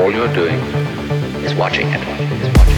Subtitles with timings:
[0.00, 0.58] All you're doing
[1.44, 2.69] is watching it.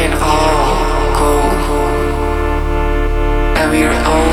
[0.00, 1.30] Can all go,
[3.60, 4.29] and we are all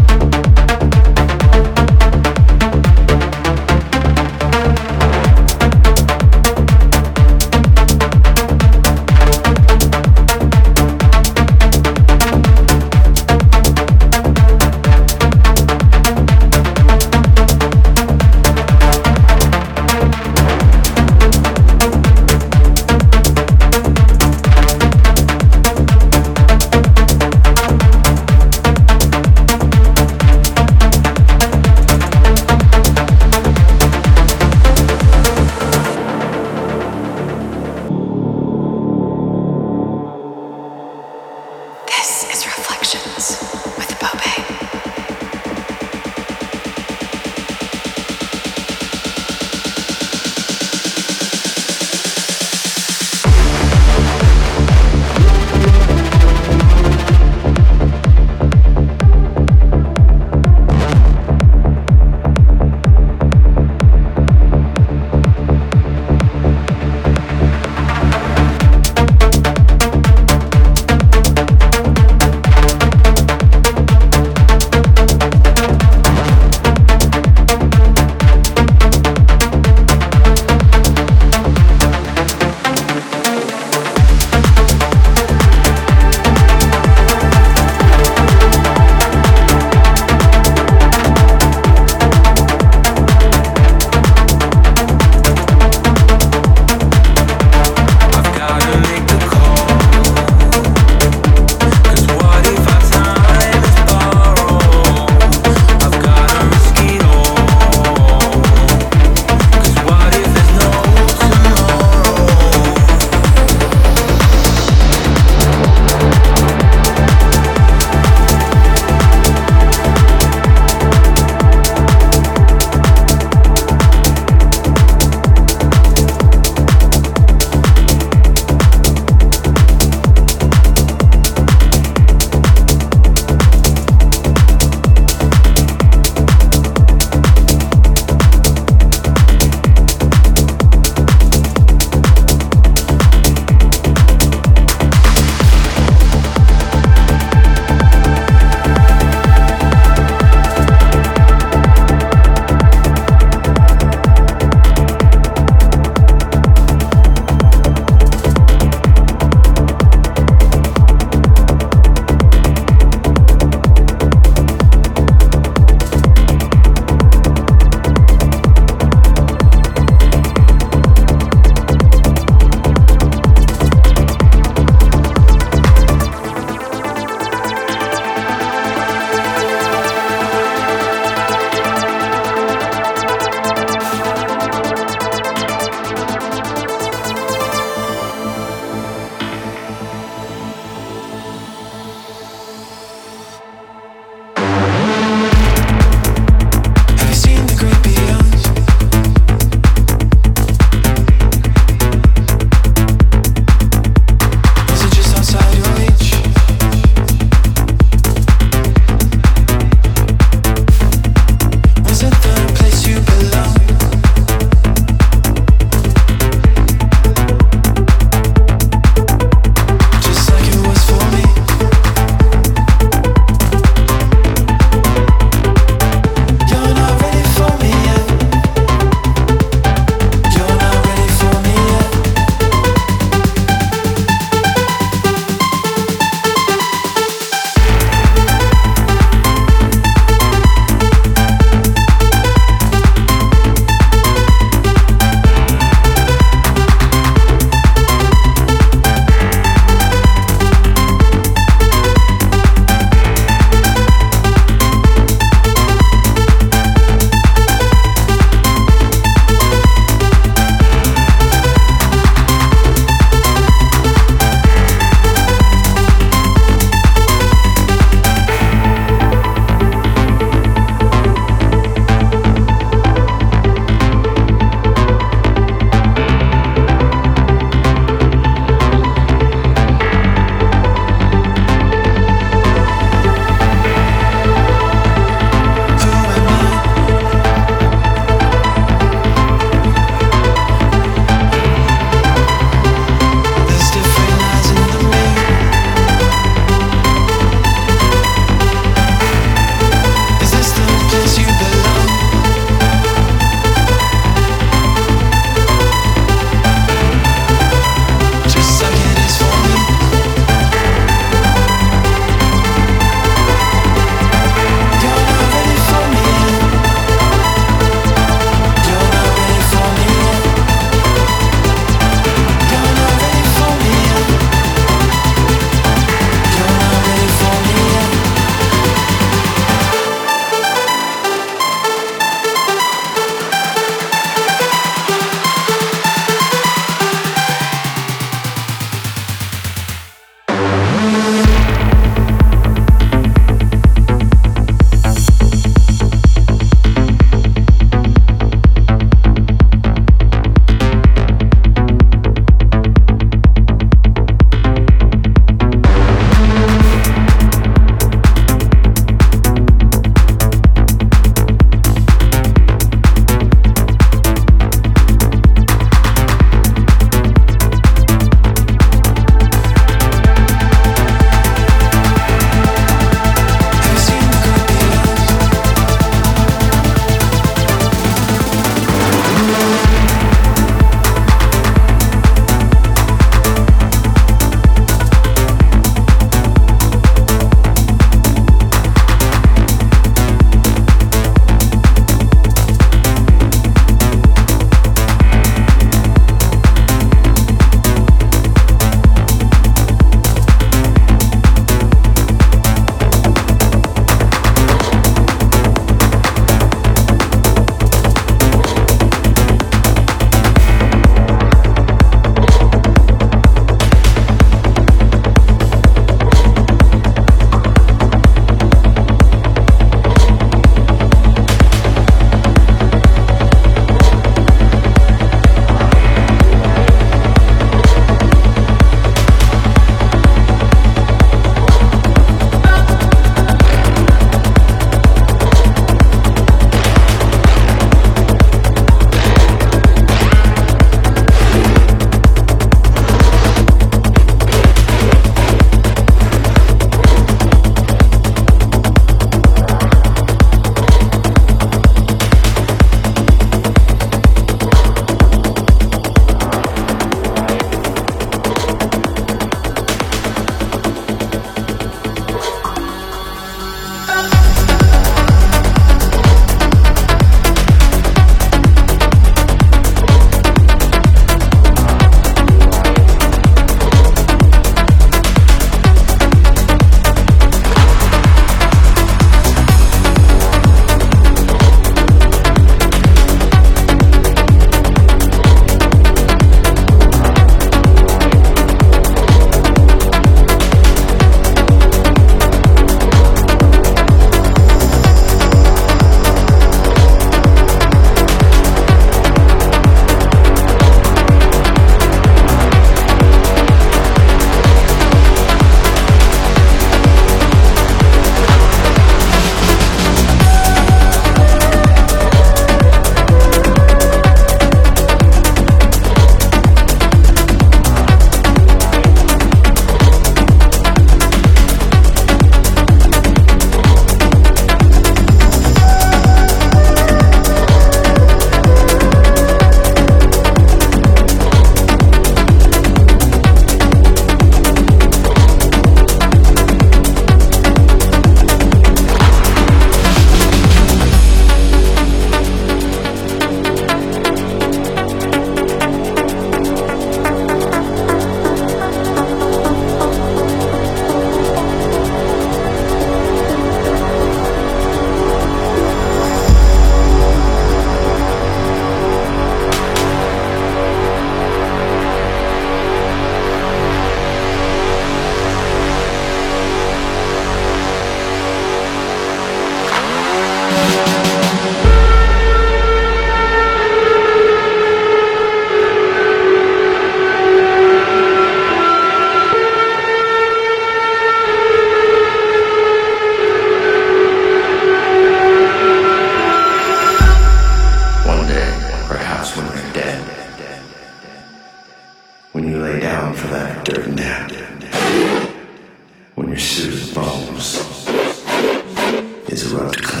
[599.29, 600.00] is erupt